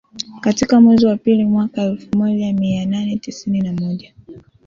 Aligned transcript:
Katika 0.41 0.81
mwezi 0.81 1.05
wa 1.05 1.17
pili 1.17 1.43
mwaka 1.45 1.81
elfu 1.81 2.17
moja 2.17 2.53
mia 2.53 2.85
nane 2.85 3.17
tisini 3.17 3.61
na 3.61 3.73
moja 3.73 4.13